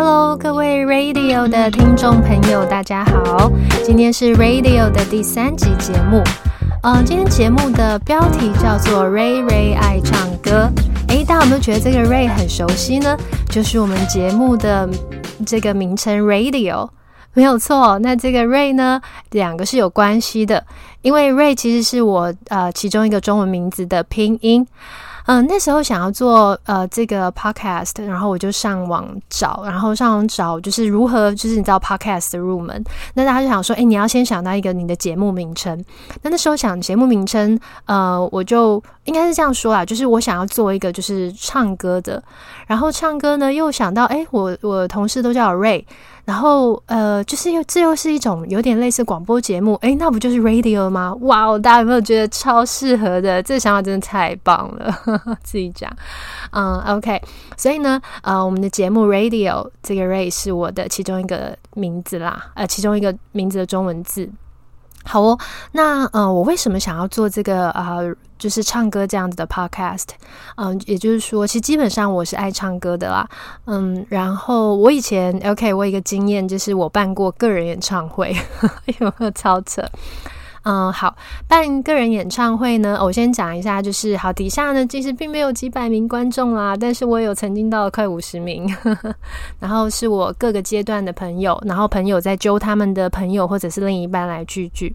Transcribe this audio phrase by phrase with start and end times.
[0.00, 3.50] Hello，各位 Radio 的听众朋友，大家好！
[3.82, 6.22] 今天是 Radio 的第三集节目。
[6.84, 10.70] 嗯，今天节目的标题叫做 Ray Ray 爱唱歌。
[11.08, 13.18] 诶，大家有没有觉得这个 Ray 很熟悉呢？
[13.50, 14.88] 就是我们节目的
[15.44, 16.88] 这个名称 Radio，
[17.34, 17.98] 没有错。
[17.98, 19.00] 那这个 Ray 呢，
[19.32, 20.64] 两个是有关系的，
[21.02, 24.64] 因为 Ray 其实是我呃其中一个中文名字的拼音。
[25.28, 32.82] 嗯，那时候想要做呃这个 podcast，然后我就上网找，然后上网找就是如何就是你知道 podcast 的入门。
[33.12, 35.84] 那大家就想说，哎，你要先想到一个你的节目名称。
[36.22, 42.22] 那那时候想节目名称，呃，我就应该是这样说啦，就是我想要做一个就是唱歌的，
[42.66, 45.84] 然后唱歌呢又想到，哎，我我同事都叫 Ray。
[46.28, 51.14] 然后，呃，就是又这又是一种有点类似广播节目，诶，那不就是 radio 吗？
[51.22, 53.42] 哇哦，大家有没有觉得超适合的？
[53.42, 54.94] 这个想法真的太棒了，
[55.42, 55.90] 自己讲。
[56.50, 57.18] 嗯，OK，
[57.56, 64.28] 所以呢，呃，我们的节目 radio 这个 Ray 是我的其中一个名字啦，呃，其中一个名字的中文字。
[65.04, 65.38] 好哦，
[65.72, 68.00] 那呃，我为什么想要做这个啊？
[68.38, 70.06] 就是唱歌这样子的 podcast，
[70.56, 73.28] 嗯，也就是说，其实基本上我是爱唱歌的啦，
[73.66, 78.34] 嗯，然后我以前 OK，我有一个经验就是我办过个人演唱会，
[79.00, 79.82] 有没有超扯？
[80.64, 81.16] 嗯，好，
[81.46, 88.68] 办个人演唱会呢，我先讲一下，就是好，底下呢其实并没有几百名观众啦，但是我有曾经到了快五十名，
[89.60, 94.94] 然后是我各个阶段的朋友，然后朋友在揪他们的朋友或者是另一半来聚聚，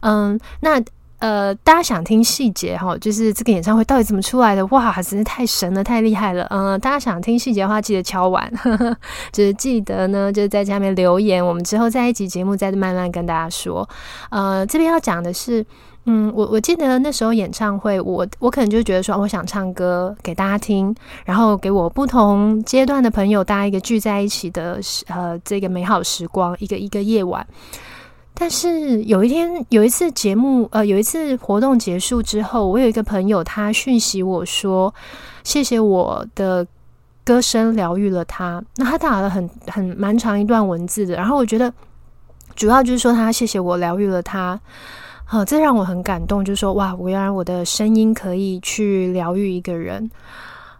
[0.00, 0.82] 嗯，那。
[1.24, 4.66] 呃，大家想听细节哈，就是这个演唱会到底怎么出来的？
[4.66, 6.46] 哇，真是太神了，太厉害了！
[6.50, 8.52] 嗯，大家想听细节的话，记得敲完，
[9.32, 13.88] 就是记得呢，就是在下面留言，我们之后在一集节目再慢慢跟大家说。
[14.28, 15.64] 呃，这边要讲的是，
[16.04, 20.94] 嗯，我我记得那时候演唱会，我我可能就觉得说，我想唱歌给大家听，
[21.24, 27.46] 然后给我不同阶段的朋友，大家一个聚在一起的呃这个美好时光，一个一个夜晚。
[28.36, 34.92] 但是有一天，有一次节目，呃，有一次活动结束之后，我有一个朋友，他讯息我说
[35.44, 36.66] ：“谢谢我的
[37.24, 41.72] 歌声疗愈了他。”那他打了很很蛮长一段文字的，然后我觉得
[42.56, 44.58] 主要就是说他谢谢我疗愈了他，
[45.24, 50.10] 好，这让我很感动，就是说哇，我原来我的声音可以去疗愈一个人。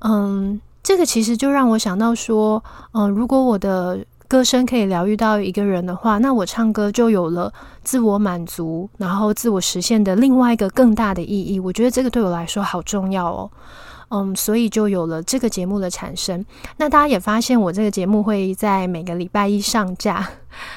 [0.00, 7.50] 嗯，这个其实就让我想到说，嗯，如果我的歌声可以疗愈到一个人的话，那我唱歌就有了
[7.82, 11.58] 自我满足，然后自我实现的另外一个更大的意义。
[11.58, 13.50] 我觉得这个对我来说好重要哦。
[14.10, 16.44] 嗯，所以就有了这个节目的产生。
[16.78, 20.26] 那大家也发现，我这个节目会在每个礼拜一上架。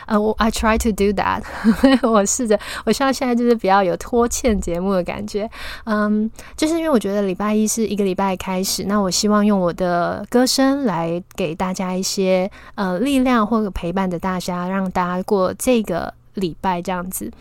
[0.06, 1.42] 呃，我 I try to do that，
[2.08, 5.50] 我试着，我希望现在就是比较有拖欠节目的感觉。
[5.86, 17.31] 嗯，就是因为我觉得礼拜一是一个礼拜开始，那我希望用我的歌声来给大家一些呃力量或者陪伴着大家，让大家过这个礼拜这样子。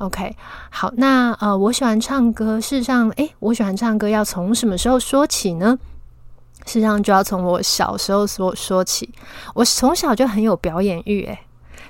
[0.00, 0.34] OK，
[0.70, 2.58] 好，那呃，我喜欢唱歌。
[2.58, 5.78] 事实上，诶，我喜欢唱歌要从什么时候说起呢？
[6.64, 9.12] 事实上，就要从我小时候说说起。
[9.54, 11.38] 我从小就很有表演欲，诶。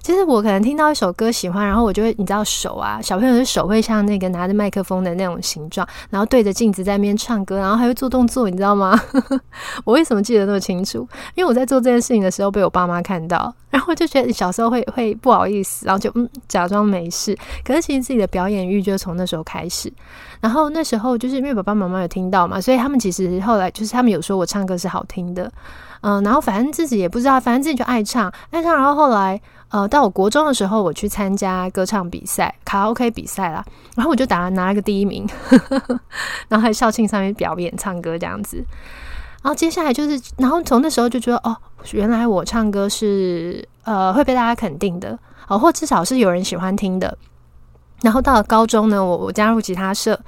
[0.02, 9.00] 其实我可能听到一首歌喜欢，然后我就会，你知道手啊，小朋友的手会像那个拿着麦克风的那种形状，然后对着镜子在那边唱歌，然后还会做动作，你知道吗？
[9.84, 11.06] 我为什么记得那么清楚？
[11.36, 17.36] 因为我在做这件事情的时候被我爸妈看到，然后就觉得小时候会会不好意思，然后就嗯假装没事。
[17.64, 19.92] 可是其实自己的表演欲就从那时候开始。
[20.40, 25.50] 然后那时候就是因为爸爸妈妈有听到嘛，所以他们其实后来就是他们有说我唱歌是好听的，
[26.00, 29.40] 嗯，然后反正自己也不知道，反正自己就爱唱爱唱，然后后来。
[29.72, 33.64] 呃，到我国中的时候，我去参加歌唱比赛、卡拉 OK 比赛啦，
[33.94, 35.24] 然后我就打拿了个第一名，
[36.50, 38.64] 然后在校庆上面表演唱歌这样子。
[39.42, 41.56] 然后接下来就是，然后从那时候就觉得，哦，
[41.92, 45.18] 原来我唱歌是呃会被大家肯定的，
[45.48, 47.16] 哦，或至少是有人喜欢听的。
[48.02, 50.18] 然后到了高中呢，我我加入吉他社，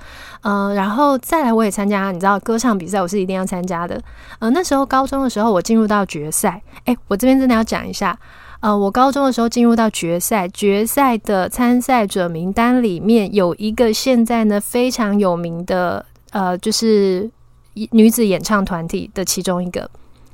[0.42, 3.98] 嗯，然后再来我也参加，你知道歌唱比赛，我是一定要参加的。
[4.40, 8.18] 嗯，那时候高中的时候，我进入到决赛，哎，我这边真的要讲一下。
[8.60, 17.28] 呃，我高中的时候进入到决赛，决赛的参赛者名单里面有一个现在呢非常有名的，呃，就是
[17.92, 19.88] 女子演唱团体的其中一个，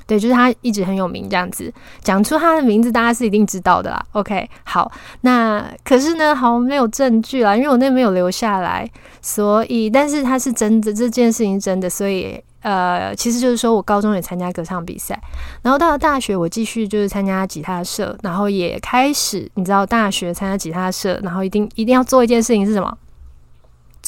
[0.06, 4.04] 对，就是她一直很有名这样子，讲出她的名字大家是一定知道的啦。
[4.12, 4.90] OK，好，
[5.22, 8.90] 那可是呢，好没有证据啦，因为我那没有留下来，
[9.22, 12.42] 所以，但是它是真的，这件事情真的，所以。
[12.60, 15.18] 呃，其实就是说我高中也参加歌唱比赛，
[15.62, 22.98] 然后到了大学，我继续就是参加吉他社，然后也开始，你知道，大学参加吉他社，然后一定一定要做一件事情是什么？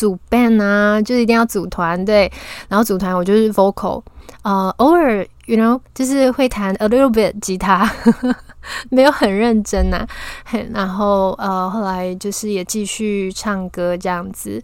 [0.00, 2.32] 组 band 啊，就是一定要组团，对，
[2.70, 4.02] 然后组团我就是 vocal，
[4.40, 7.86] 呃，偶尔，you know，就是会弹 a little bit 吉他，
[8.88, 10.06] 没有很认真呐。
[10.72, 14.62] 然后呃，后来就是也继续唱歌这样子。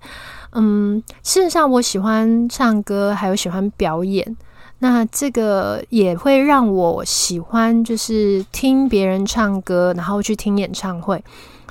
[0.52, 4.34] 嗯，事实上我喜欢唱歌，还有喜欢表演。
[4.78, 11.22] 那这个也会让我喜欢，就是听别人唱歌，然后去听演唱会。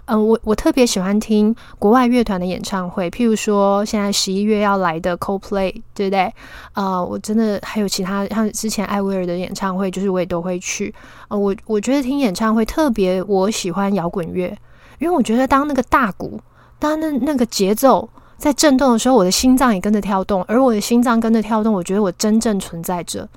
[0.07, 6.31] 嗯，我我特别喜欢听国外乐团的演唱会，譬如说现在十一月要来的 Coldplay，对不对？
[6.73, 10.93] 呃，我真的还有其他像之前艾薇儿的演唱会，就是我也都会去。
[11.29, 14.55] 呃，我我觉得听演唱会特别，我喜欢摇滚乐，
[14.99, 16.39] 因为我觉得当那个大鼓，
[16.77, 23.27] 当那那个节奏在震动的时候，我的心脏也跟着跳动，而我的心脏跟着跳动，我觉得我真正存在着。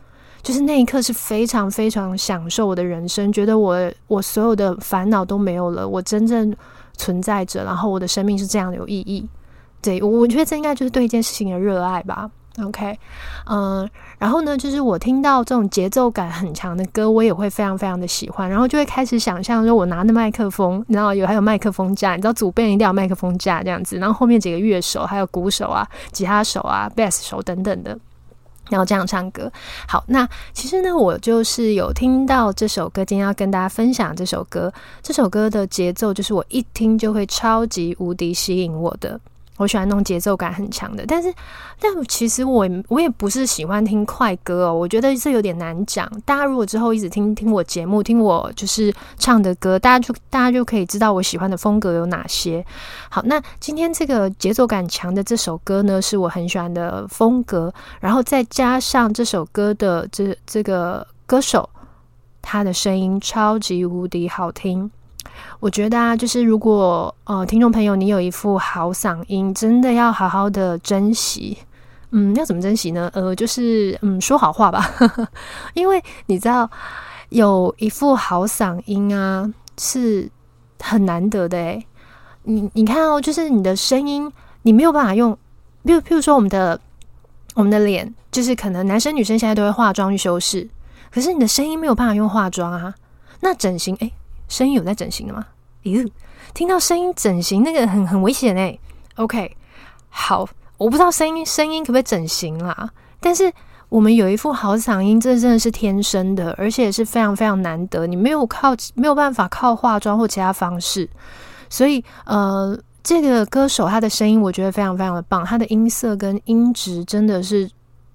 [0.42, 6.54] 就是那一刻是非常非常享受我的人生，觉得我我所有的烦恼都没有了，我真正
[6.96, 9.26] 存在着，然后我的生命是这样的有意义。
[9.80, 12.30] 对我，觉得这应该就是对一件事情的热爱吧。
[12.64, 12.98] OK，
[13.48, 13.88] 嗯，
[14.18, 27.96] 然后呢，就是我听到这种节奏感很强的歌，我也会非常非常的喜欢，然后就会开始想象说，我拿着麦克风，然后有还有麦克风架，你知道主编一定要麦克风架这样子，然后后面几个乐手，还有鼓手啊、吉他手啊、贝斯手等等的。
[28.70, 29.50] 然后这样唱歌，
[29.86, 34.72] 好，那其实呢，我就是有听到这首歌，今天要跟大家分享这首歌。
[35.02, 39.20] 这首歌的节奏就是我一听就会超级无敌吸引我的。
[39.58, 41.34] 我喜欢那种节奏感很强的，但是，
[41.78, 44.72] 但其实我我也不是喜欢听快歌哦。
[44.72, 46.10] 我觉得这有点难讲。
[46.24, 52.64] 大家如果之后一直听听我节目，听我就是唱的歌，大家就大家就可以知道我喜欢的风格有哪些。
[53.10, 61.68] 好，那今天这个节奏感强的这首歌呢，是我很喜欢的风格，然后再加上这首歌的这这个歌手，
[62.40, 64.90] 他的声音超级无敌好听。
[65.60, 71.58] 我觉得啊，就是如果呃，听众朋友你有一副好嗓音，真的要好好的珍惜。
[72.10, 73.10] 嗯，要怎么珍惜呢？
[73.12, 74.90] 呃，就是嗯，说好话吧。
[75.74, 76.70] 因为你知道，
[77.30, 80.30] 有一副好嗓音啊，是
[80.80, 81.86] 很难得的诶。
[82.44, 84.32] 你你看哦，就是你的声音，
[84.62, 85.36] 你没有办法用，
[85.84, 86.80] 比如譬如说我们的
[87.54, 90.66] 我们的脸，就是可能男生女生现在都会化妆去修饰，
[91.10, 92.94] 可是你的声音没有办法用化妆啊。
[93.40, 94.12] 那整形诶。
[94.48, 95.46] 声音有在整形的吗？
[95.84, 96.10] 咦，
[96.54, 98.76] 听到声音整形那个很很危险哎。
[99.16, 99.56] OK，
[100.08, 102.90] 好，我不知道声音声音可不可以整形啦。
[103.20, 103.52] 但是
[103.88, 108.06] 我们有一副好嗓音，这真的是天生的，而且也是非常非常难得。
[108.06, 111.08] 你没有靠没有办法靠化妆或其他方式，
[111.68, 117.70] 所以呃，这个歌手他的声音我觉得非常非常的棒，他的音色跟音质真的是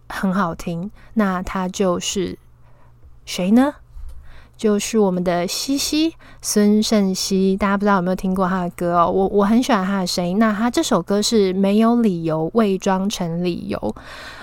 [0.09, 0.89] 很好听。
[1.15, 2.37] 那他就是
[3.25, 3.73] 谁呢？
[4.55, 9.11] 就是我们的西西孙盛熙，大家不知道有没有听过他的歌哦？
[9.11, 10.39] 我我很喜欢他的声音。
[10.39, 13.95] 那他这首歌是没有理由伪装成理由，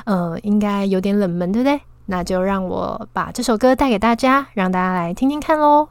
[0.04, 1.80] 呃，应该有点冷门，对不对？
[2.06, 5.88] 那就让我把这首歌带给大家，让大家来听听看喽。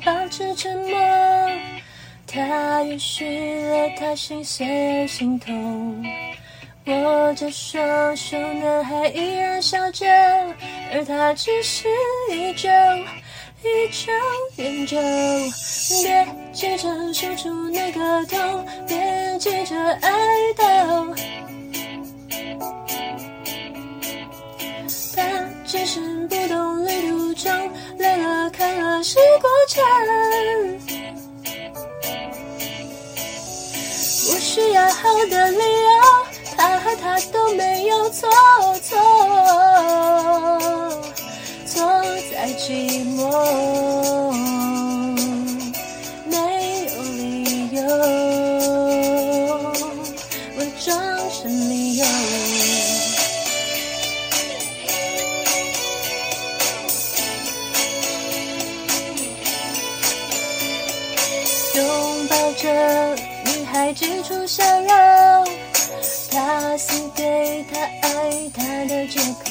[0.00, 0.98] 保持沉默，
[2.26, 3.24] 他允许
[3.62, 6.04] 了他心碎心痛。
[6.86, 10.04] 握着双手，男孩依然笑着，
[10.92, 11.86] 而他只是
[12.30, 12.68] 依旧
[13.62, 14.12] 一皱
[14.56, 14.96] 眼皱。
[16.02, 20.10] 别急着说出那个痛，别急着爱
[20.56, 21.06] 到。
[25.14, 25.22] 他
[25.64, 27.70] 只是不懂旅途中。
[28.02, 29.80] 累了，看了是过程，
[34.26, 35.90] 不需要好的理由，
[36.56, 38.28] 他和他都没有错，
[38.82, 38.98] 错，
[41.64, 41.80] 错
[42.32, 44.01] 在寂寞。
[62.62, 62.68] 这
[63.50, 64.88] 女孩挤出笑容，
[66.30, 69.50] 他撕给她爱他的借口，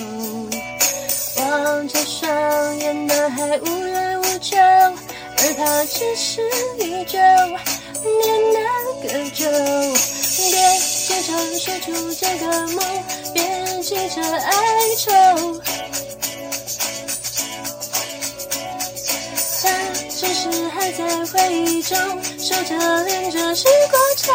[1.41, 6.41] 望着双眼，男孩无怨无求，而他只是
[6.79, 8.61] 依旧念那
[9.03, 9.43] 个咒。
[10.49, 12.79] 别急着说出这个梦，
[13.33, 13.43] 别
[13.83, 14.51] 急着哀
[14.97, 15.11] 愁，
[20.41, 20.49] 是。
[20.69, 21.95] 还在回忆中
[22.39, 24.33] 守着恋着是过程。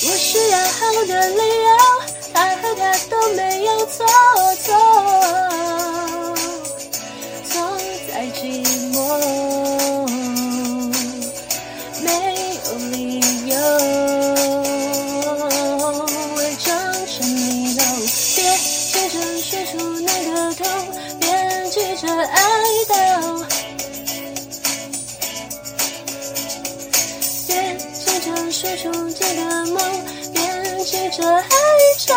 [0.00, 1.68] 我需要好的理由，
[2.32, 4.06] 他和他都没有错
[4.62, 4.74] 错，
[28.60, 29.78] 说出这个梦
[30.34, 31.46] 编织着哀
[31.96, 32.12] 愁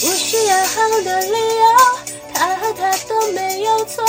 [0.00, 1.64] 不需要好的理由
[2.32, 4.02] 他和他都没有错。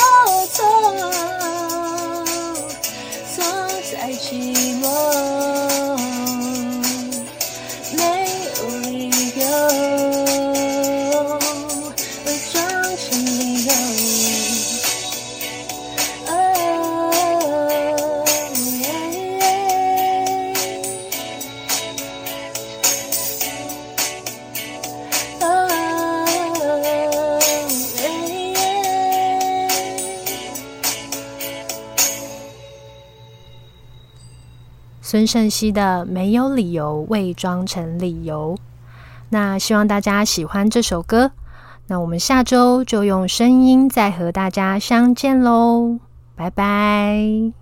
[35.11, 38.55] 孙盛熙的《没有理由伪装成理由》，
[39.27, 41.31] 那希望大家喜欢这首歌。
[41.87, 45.99] 那我们下周就用声音再和大家相见喽，
[46.33, 47.60] 拜拜。